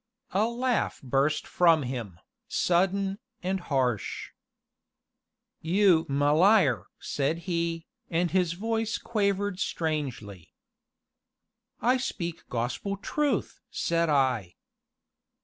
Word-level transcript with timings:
A 0.31 0.45
laugh 0.47 0.99
burst 1.03 1.45
from 1.45 1.83
him, 1.83 2.19
sudden, 2.47 3.19
and 3.43 3.59
harsh. 3.59 4.31
"You 5.61 6.07
'm 6.09 6.19
a 6.23 6.33
liar!" 6.33 6.87
said 6.97 7.37
he, 7.45 7.85
and 8.09 8.31
his 8.31 8.53
voice 8.53 8.97
quavered 8.97 9.59
strangely. 9.59 10.55
"I 11.83 11.97
speak 11.97 12.49
gospel 12.49 12.97
truth!" 12.97 13.59
said 13.69 14.09
I. 14.09 14.55